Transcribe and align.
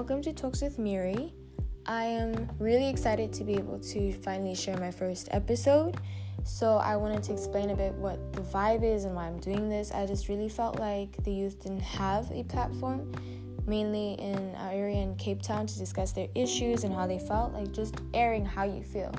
welcome 0.00 0.22
to 0.22 0.32
Talks 0.32 0.62
with 0.62 0.78
Miri. 0.78 1.34
I 1.84 2.04
am 2.04 2.50
really 2.58 2.88
excited 2.88 3.34
to 3.34 3.44
be 3.44 3.52
able 3.52 3.78
to 3.80 4.14
finally 4.14 4.54
share 4.54 4.78
my 4.78 4.90
first 4.90 5.28
episode. 5.30 5.98
So, 6.42 6.78
I 6.78 6.96
wanted 6.96 7.22
to 7.24 7.34
explain 7.34 7.68
a 7.68 7.76
bit 7.76 7.92
what 7.92 8.32
the 8.32 8.40
vibe 8.40 8.82
is 8.82 9.04
and 9.04 9.14
why 9.14 9.26
I'm 9.26 9.38
doing 9.40 9.68
this. 9.68 9.92
I 9.92 10.06
just 10.06 10.30
really 10.30 10.48
felt 10.48 10.78
like 10.78 11.22
the 11.22 11.30
youth 11.30 11.62
didn't 11.64 11.82
have 11.82 12.30
a 12.30 12.44
platform, 12.44 13.12
mainly 13.66 14.14
in 14.14 14.54
our 14.54 14.72
area 14.72 15.02
in 15.02 15.16
Cape 15.16 15.42
Town, 15.42 15.66
to 15.66 15.78
discuss 15.78 16.12
their 16.12 16.28
issues 16.34 16.84
and 16.84 16.94
how 16.94 17.06
they 17.06 17.18
felt, 17.18 17.52
like 17.52 17.70
just 17.70 17.96
airing 18.14 18.46
how 18.46 18.64
you 18.64 18.82
feel, 18.82 19.12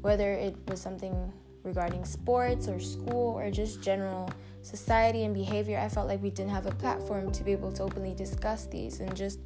whether 0.00 0.32
it 0.32 0.56
was 0.66 0.80
something 0.80 1.32
regarding 1.62 2.04
sports 2.04 2.66
or 2.66 2.80
school 2.80 3.38
or 3.38 3.52
just 3.52 3.82
general 3.82 4.28
society 4.62 5.26
and 5.26 5.32
behavior, 5.32 5.78
I 5.78 5.88
felt 5.88 6.08
like 6.08 6.20
we 6.20 6.30
didn't 6.30 6.50
have 6.50 6.66
a 6.66 6.72
platform 6.72 7.30
to 7.30 7.44
be 7.44 7.52
able 7.52 7.70
to 7.70 7.84
openly 7.84 8.14
discuss 8.14 8.66
these 8.66 8.98
and 8.98 9.14
just 9.14 9.38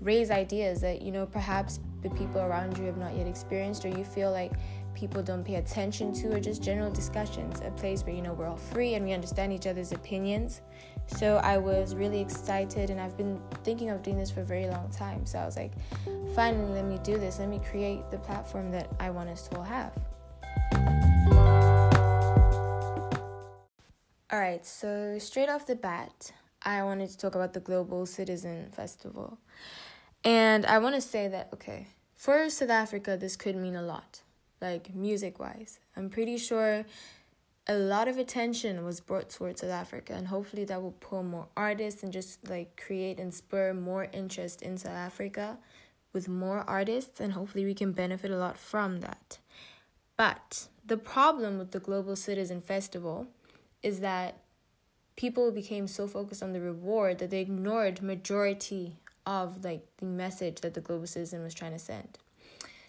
raise 0.00 0.30
ideas 0.30 0.80
that, 0.80 1.02
you 1.02 1.12
know, 1.12 1.26
perhaps 1.26 1.80
the 2.02 2.10
people 2.10 2.40
around 2.40 2.78
you 2.78 2.84
have 2.84 2.96
not 2.96 3.16
yet 3.16 3.26
experienced 3.26 3.84
or 3.84 3.88
you 3.88 4.04
feel 4.04 4.30
like 4.30 4.52
people 4.94 5.22
don't 5.22 5.44
pay 5.44 5.56
attention 5.56 6.12
to 6.12 6.34
or 6.34 6.40
just 6.40 6.62
general 6.62 6.90
discussions, 6.90 7.60
a 7.64 7.70
place 7.72 8.02
where, 8.04 8.14
you 8.14 8.22
know, 8.22 8.32
we're 8.32 8.46
all 8.46 8.56
free 8.56 8.94
and 8.94 9.04
we 9.04 9.12
understand 9.12 9.52
each 9.52 9.66
other's 9.66 9.92
opinions. 9.92 10.60
So 11.06 11.36
I 11.36 11.56
was 11.56 11.94
really 11.94 12.20
excited 12.20 12.90
and 12.90 13.00
I've 13.00 13.16
been 13.16 13.40
thinking 13.64 13.90
of 13.90 14.02
doing 14.02 14.18
this 14.18 14.30
for 14.30 14.40
a 14.40 14.44
very 14.44 14.66
long 14.66 14.90
time. 14.90 15.24
So 15.24 15.38
I 15.38 15.46
was 15.46 15.56
like, 15.56 15.72
finally, 16.34 16.70
let 16.72 16.84
me 16.84 16.98
do 17.02 17.16
this. 17.16 17.38
Let 17.38 17.48
me 17.48 17.60
create 17.70 18.10
the 18.10 18.18
platform 18.18 18.70
that 18.72 18.88
I 19.00 19.10
want 19.10 19.28
us 19.30 19.48
to 19.48 19.56
all 19.56 19.62
have. 19.62 19.92
All 24.30 24.38
right, 24.38 24.64
so 24.66 25.18
straight 25.18 25.48
off 25.48 25.66
the 25.66 25.76
bat, 25.76 26.32
I 26.62 26.82
wanted 26.82 27.08
to 27.08 27.16
talk 27.16 27.34
about 27.34 27.54
the 27.54 27.60
Global 27.60 28.04
Citizen 28.04 28.68
Festival. 28.72 29.38
And 30.24 30.66
I 30.66 30.78
want 30.78 30.94
to 30.94 31.00
say 31.00 31.28
that, 31.28 31.48
okay, 31.54 31.86
for 32.16 32.48
South 32.50 32.70
Africa, 32.70 33.16
this 33.16 33.36
could 33.36 33.56
mean 33.56 33.76
a 33.76 33.82
lot, 33.82 34.22
like 34.60 34.94
music 34.94 35.38
wise. 35.38 35.78
I'm 35.96 36.10
pretty 36.10 36.36
sure 36.36 36.84
a 37.68 37.74
lot 37.74 38.08
of 38.08 38.18
attention 38.18 38.84
was 38.84 39.00
brought 39.00 39.28
towards 39.28 39.60
South 39.60 39.70
Africa, 39.70 40.14
and 40.14 40.26
hopefully 40.26 40.64
that 40.64 40.82
will 40.82 40.96
pull 41.00 41.22
more 41.22 41.48
artists 41.56 42.02
and 42.02 42.12
just 42.12 42.48
like 42.48 42.80
create 42.82 43.20
and 43.20 43.32
spur 43.32 43.74
more 43.74 44.08
interest 44.12 44.62
in 44.62 44.78
South 44.78 44.96
Africa 44.96 45.58
with 46.12 46.28
more 46.28 46.64
artists, 46.66 47.20
and 47.20 47.34
hopefully 47.34 47.64
we 47.64 47.74
can 47.74 47.92
benefit 47.92 48.30
a 48.30 48.36
lot 48.36 48.58
from 48.58 49.00
that. 49.00 49.38
But 50.16 50.68
the 50.84 50.96
problem 50.96 51.58
with 51.58 51.70
the 51.70 51.80
Global 51.80 52.16
Citizen 52.16 52.60
Festival 52.62 53.28
is 53.82 54.00
that 54.00 54.38
people 55.16 55.52
became 55.52 55.86
so 55.86 56.08
focused 56.08 56.42
on 56.42 56.52
the 56.54 56.60
reward 56.60 57.18
that 57.18 57.30
they 57.30 57.40
ignored 57.40 58.02
majority 58.02 58.96
of 59.28 59.62
like 59.62 59.86
the 59.98 60.06
message 60.06 60.62
that 60.62 60.72
the 60.72 60.80
global 60.80 61.06
citizen 61.06 61.42
was 61.42 61.52
trying 61.52 61.72
to 61.72 61.78
send. 61.78 62.18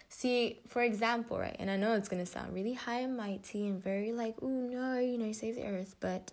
See, 0.08 0.58
for 0.66 0.82
example, 0.82 1.38
right, 1.38 1.54
and 1.58 1.70
I 1.70 1.76
know 1.76 1.92
it's 1.92 2.08
gonna 2.08 2.26
sound 2.26 2.54
really 2.54 2.72
high 2.72 3.00
and 3.00 3.16
mighty 3.16 3.68
and 3.68 3.80
very 3.80 4.12
like, 4.12 4.36
oh 4.42 4.48
no, 4.48 4.98
you 4.98 5.18
know, 5.18 5.30
save 5.32 5.54
the 5.54 5.66
earth, 5.66 5.94
but 6.00 6.32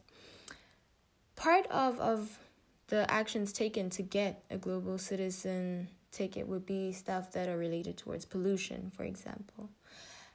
part 1.36 1.68
of 1.68 2.00
of 2.00 2.40
the 2.88 3.10
actions 3.12 3.52
taken 3.52 3.90
to 3.92 4.02
get 4.02 4.44
a 4.50 4.58
global 4.58 4.98
citizen 4.98 5.90
ticket 6.14 6.48
would 6.48 6.66
be 6.66 6.94
stuff 6.94 7.34
that 7.34 7.50
are 7.50 7.58
related 7.58 7.98
towards 7.98 8.24
pollution, 8.24 8.92
for 8.96 9.04
example. 9.04 9.70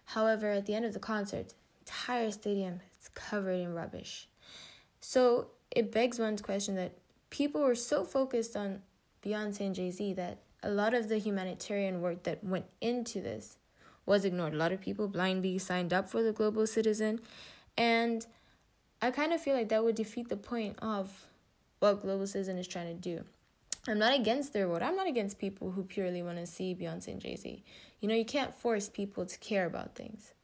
However, 0.05 0.51
at 0.51 0.67
the 0.67 0.75
end 0.75 0.85
of 0.85 0.93
the 0.93 1.01
concert, 1.01 1.55
entire 1.81 2.31
stadium 2.31 2.81
is 3.01 3.09
covered 3.15 3.53
in 3.53 3.73
rubbish. 3.73 4.29
So 5.01 5.49
it 5.71 5.91
begs 5.91 6.19
one's 6.19 6.43
question 6.43 6.75
that 6.77 6.93
people 7.31 7.63
were 7.63 7.75
so 7.75 8.05
focused 8.05 8.55
on 8.55 8.83
Beyonce 9.25 9.61
and 9.61 9.75
Jay 9.75 9.91
Z 9.91 10.15
that 10.15 10.39
a 10.63 10.71
lot 10.71 10.95
of 10.95 11.09
the 11.09 11.19
humanitarian 11.19 12.01
work 12.01 12.23
that 12.25 12.43
went 12.45 12.67
into 12.81 13.21
this 13.21 13.57
was 14.07 14.25
ignored. 14.25 14.55
A 14.55 14.57
lot 14.57 14.73
of 14.73 14.81
people 14.81 15.09
blindly 15.09 15.59
signed 15.59 15.93
up 15.93 16.09
for 16.09 16.23
the 16.23 16.33
global 16.33 16.67
citizen. 16.67 17.21
And 17.77 18.27
I 19.01 19.11
kind 19.11 19.33
of 19.33 19.41
feel 19.41 19.55
like 19.55 19.69
that 19.71 19.85
would 19.85 19.95
defeat 19.95 20.29
the 20.29 20.37
point 20.37 20.79
of 20.81 21.27
what 21.79 22.03
global 22.03 22.27
citizen 22.27 22.59
is 22.59 22.69
trying 22.69 22.89
to 22.89 23.01
do. 23.01 23.25
I'm 23.89 23.99
not 23.99 24.15
against 24.15 24.53
their 24.53 24.69
vote. 24.69 24.83
I'm 24.83 24.95
not 24.95 25.09
against 25.09 25.39
people 25.39 25.73
who 25.73 25.83
purely 25.83 26.23
want 26.23 26.39
to 26.39 26.47
see 26.47 26.75
Beyonce 26.75 27.09
and 27.09 27.21
Jay 27.21 27.35
Z. 27.35 27.65
You 28.01 28.09
know, 28.09 28.15
you 28.15 28.25
can't 28.25 28.55
force 28.55 28.89
people 28.89 29.27
to 29.27 29.39
care 29.39 29.67
about 29.67 29.97
things. 29.97 30.35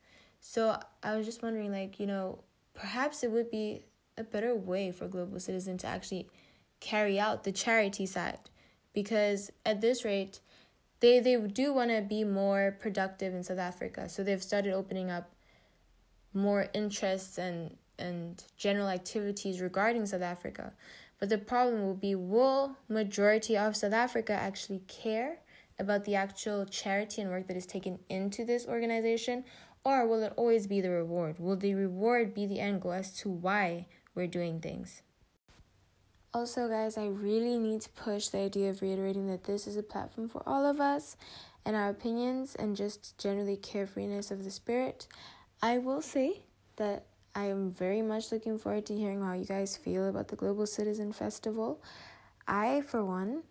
So 0.40 0.78
I 1.02 1.16
was 1.16 1.26
just 1.26 1.42
wondering, 1.42 1.70
like, 1.70 2.00
you 2.00 2.06
know, 2.06 2.40
perhaps 2.74 3.22
it 3.22 3.30
would 3.30 3.50
be 3.50 3.84
a 4.16 4.24
better 4.24 4.54
way 4.54 4.90
for 4.90 5.06
Global 5.06 5.38
Citizen 5.38 5.78
to 5.78 5.86
actually 5.86 6.28
carry 6.80 7.18
out 7.18 7.44
the 7.44 7.52
charity 7.52 8.06
side 8.06 8.38
because 8.98 9.52
at 9.64 9.80
this 9.80 10.04
rate, 10.04 10.40
they, 10.98 11.20
they 11.20 11.36
do 11.36 11.72
want 11.72 11.88
to 11.92 12.02
be 12.02 12.24
more 12.24 12.76
productive 12.80 13.32
in 13.32 13.44
South 13.44 13.60
Africa. 13.60 14.08
So 14.08 14.24
they've 14.24 14.42
started 14.42 14.72
opening 14.72 15.08
up 15.08 15.30
more 16.34 16.66
interests 16.74 17.38
and, 17.38 17.76
and 17.96 18.42
general 18.56 18.88
activities 18.88 19.60
regarding 19.60 20.04
South 20.06 20.22
Africa. 20.22 20.72
But 21.20 21.28
the 21.28 21.38
problem 21.38 21.84
will 21.86 21.94
be 21.94 22.16
will 22.16 22.76
majority 22.88 23.56
of 23.56 23.76
South 23.76 23.92
Africa 23.92 24.32
actually 24.32 24.82
care 24.88 25.38
about 25.78 26.04
the 26.04 26.16
actual 26.16 26.64
charity 26.64 27.22
and 27.22 27.30
work 27.30 27.46
that 27.46 27.56
is 27.56 27.66
taken 27.66 28.00
into 28.08 28.44
this 28.44 28.66
organization 28.66 29.44
or 29.84 30.08
will 30.08 30.24
it 30.24 30.32
always 30.36 30.66
be 30.66 30.80
the 30.80 30.90
reward? 30.90 31.38
Will 31.38 31.54
the 31.54 31.74
reward 31.74 32.34
be 32.34 32.46
the 32.46 32.58
end 32.58 32.82
goal 32.82 32.94
as 32.94 33.12
to 33.18 33.28
why 33.28 33.86
we're 34.16 34.26
doing 34.26 34.58
things? 34.58 35.02
Also, 36.34 36.68
guys, 36.68 36.98
I 36.98 37.06
really 37.06 37.56
need 37.56 37.80
to 37.82 37.90
push 37.90 38.28
the 38.28 38.38
idea 38.38 38.68
of 38.68 38.82
reiterating 38.82 39.28
that 39.28 39.44
this 39.44 39.66
is 39.66 39.78
a 39.78 39.82
platform 39.82 40.28
for 40.28 40.42
all 40.46 40.66
of 40.66 40.78
us 40.78 41.16
and 41.64 41.74
our 41.74 41.88
opinions 41.88 42.54
and 42.54 42.76
just 42.76 43.16
generally 43.16 43.56
carefreeness 43.56 44.30
of 44.30 44.44
the 44.44 44.50
spirit. 44.50 45.06
I 45.62 45.78
will 45.78 46.02
say 46.02 46.42
that 46.76 47.06
I 47.34 47.44
am 47.44 47.70
very 47.70 48.02
much 48.02 48.30
looking 48.30 48.58
forward 48.58 48.84
to 48.86 48.94
hearing 48.94 49.22
how 49.22 49.32
you 49.32 49.46
guys 49.46 49.76
feel 49.76 50.06
about 50.06 50.28
the 50.28 50.36
Global 50.36 50.66
Citizen 50.66 51.12
Festival. 51.12 51.82
I, 52.46 52.82
for 52.82 53.02
one, 53.02 53.42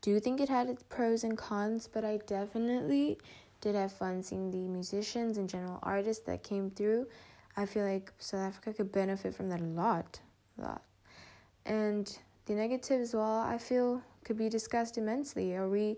do 0.00 0.20
think 0.20 0.40
it 0.40 0.48
had 0.48 0.68
its 0.68 0.84
pros 0.84 1.24
and 1.24 1.36
cons, 1.36 1.88
but 1.92 2.04
I 2.04 2.18
definitely 2.28 3.18
did 3.60 3.74
have 3.74 3.92
fun 3.92 4.22
seeing 4.22 4.52
the 4.52 4.68
musicians 4.68 5.36
and 5.36 5.48
general 5.48 5.80
artists 5.82 6.24
that 6.26 6.44
came 6.44 6.70
through. 6.70 7.08
I 7.56 7.66
feel 7.66 7.84
like 7.84 8.12
South 8.18 8.40
Africa 8.40 8.72
could 8.72 8.92
benefit 8.92 9.34
from 9.34 9.48
that 9.48 9.60
a 9.60 9.64
lot, 9.64 10.20
a 10.58 10.62
lot. 10.62 10.82
And 11.66 12.16
the 12.46 12.54
negatives, 12.54 13.14
well, 13.14 13.40
I 13.40 13.58
feel 13.58 14.02
could 14.24 14.38
be 14.38 14.48
discussed 14.48 14.98
immensely. 14.98 15.54
Are 15.54 15.68
we 15.68 15.96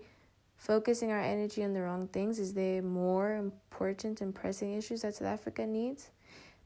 focusing 0.57 1.11
our 1.11 1.21
energy 1.21 1.63
on 1.63 1.73
the 1.73 1.81
wrong 1.81 2.07
things? 2.07 2.39
Is 2.39 2.53
there 2.53 2.81
more 2.81 3.35
important 3.35 4.21
and 4.21 4.33
pressing 4.33 4.73
issues 4.73 5.01
that 5.01 5.15
South 5.15 5.27
Africa 5.27 5.65
needs? 5.65 6.09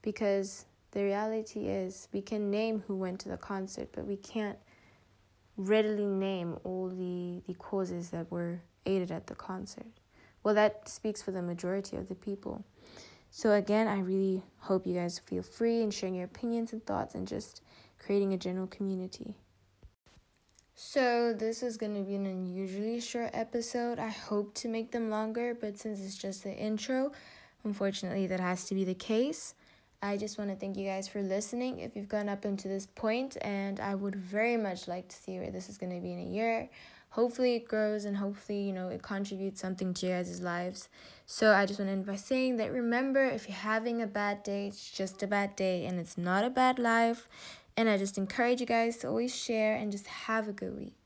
Because 0.01 0.66
the 0.91 1.03
reality 1.03 1.67
is, 1.67 2.07
we 2.11 2.22
can 2.22 2.51
name 2.51 2.84
who 2.88 2.95
went 2.95 3.19
to 3.22 3.29
the 3.29 3.38
concert, 3.38 3.90
but 3.94 4.06
we 4.06 4.17
can't 4.17 4.57
readily 5.57 6.06
name 6.06 6.57
all 6.63 6.90
the, 6.90 7.41
the 7.47 7.53
causes 7.59 8.09
that 8.09 8.29
were 8.31 8.59
aided 8.85 9.11
at 9.11 9.28
the 9.28 9.35
concert. 9.35 9.85
Well, 10.44 10.56
that 10.56 10.90
speaks 10.90 11.22
for 11.22 11.31
the 11.31 11.41
majority 11.41 11.97
of 11.97 12.07
the 12.09 12.16
people. 12.16 12.66
So, 13.29 13.53
again, 13.53 13.88
I 13.88 14.00
really 14.00 14.44
hope 14.57 14.85
you 14.85 14.94
guys 14.94 15.19
feel 15.19 15.44
free 15.44 15.81
in 15.81 15.91
sharing 15.91 16.16
your 16.16 16.25
opinions 16.25 16.73
and 16.73 16.85
thoughts 16.85 17.16
and 17.16 17.28
just 17.28 17.61
creating 18.03 18.34
a 18.34 18.38
general 18.38 18.67
community. 18.67 19.35
So, 20.73 21.34
this 21.34 21.62
is 21.62 21.78
going 21.78 21.94
to 21.95 22.01
be 22.01 22.16
an 22.16 22.25
unusually 22.25 23.00
short 23.00 23.29
episode. 23.34 24.00
I 24.00 24.09
hope 24.09 24.56
to 24.56 24.67
make 24.67 24.91
them 24.91 25.09
longer, 25.09 25.53
but 25.53 25.78
since 25.78 26.03
it's 26.03 26.17
just 26.17 26.44
the 26.44 26.53
intro, 26.53 27.11
unfortunately, 27.63 28.25
that 28.28 28.40
has 28.40 28.66
to 28.66 28.75
be 28.75 28.84
the 28.84 28.95
case. 28.95 29.53
I 30.01 30.17
just 30.17 30.40
want 30.40 30.50
to 30.50 30.56
thank 30.56 30.78
you 30.78 30.88
guys 30.88 31.07
for 31.07 31.22
listening 31.22 31.79
if 31.79 31.95
you've 31.95 32.09
gone 32.09 32.28
up 32.28 32.45
into 32.45 32.67
this 32.67 32.88
point, 32.88 33.37
and 33.41 33.79
I 33.79 33.93
would 33.93 34.16
very 34.16 34.58
much 34.58 34.87
like 34.87 35.08
to 35.09 35.16
see 35.16 35.37
where 35.37 35.52
this 35.52 35.70
is 35.70 35.78
going 35.78 35.93
to 35.93 36.02
be 36.02 36.14
in 36.14 36.20
a 36.20 36.29
year 36.29 36.70
hopefully 37.11 37.55
it 37.55 37.67
grows 37.67 38.05
and 38.05 38.17
hopefully 38.17 38.61
you 38.61 38.73
know 38.73 38.87
it 38.87 39.02
contributes 39.02 39.61
something 39.61 39.93
to 39.93 40.08
your 40.08 40.17
guys' 40.17 40.41
lives 40.41 40.90
so 41.26 41.53
i 41.53 41.66
just 41.66 41.79
want 41.79 41.87
to 41.90 41.93
end 41.93 42.05
by 42.05 42.16
saying 42.16 42.58
that 42.58 42.72
remember 42.72 43.23
if 43.23 43.47
you're 43.47 43.58
having 43.58 44.02
a 44.02 44.08
bad 44.08 44.41
day 44.43 44.67
it's 44.67 44.90
just 44.90 45.22
a 45.22 45.28
bad 45.28 45.55
day 45.55 45.85
and 45.85 45.99
it's 45.99 46.17
not 46.17 46.43
a 46.43 46.49
bad 46.49 46.79
life 46.79 47.28
and 47.81 47.89
i 47.89 47.97
just 47.97 48.17
encourage 48.17 48.59
you 48.59 48.67
guys 48.67 48.97
to 48.97 49.07
always 49.07 49.35
share 49.35 49.75
and 49.75 49.91
just 49.91 50.05
have 50.07 50.47
a 50.47 50.53
good 50.53 50.78
week 50.78 51.01